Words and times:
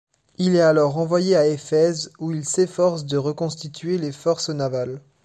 Il 0.39 0.55
est 0.55 0.61
alors 0.61 0.97
envoyé 0.97 1.35
à 1.35 1.45
Éphèse, 1.45 2.11
où 2.17 2.31
il 2.31 2.43
s'efforce 2.43 3.05
de 3.05 3.17
reconstituer 3.17 3.99
les 3.99 4.11
forces 4.11 4.49
navales. 4.49 4.99